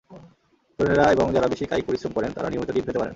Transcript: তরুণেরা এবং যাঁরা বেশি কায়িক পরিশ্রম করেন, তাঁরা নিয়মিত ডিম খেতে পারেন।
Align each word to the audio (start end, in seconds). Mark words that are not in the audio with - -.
তরুণেরা 0.79 1.05
এবং 1.11 1.25
যাঁরা 1.33 1.47
বেশি 1.47 1.65
কায়িক 1.65 1.85
পরিশ্রম 1.87 2.11
করেন, 2.13 2.31
তাঁরা 2.31 2.49
নিয়মিত 2.49 2.69
ডিম 2.71 2.85
খেতে 2.85 2.99
পারেন। 2.99 3.09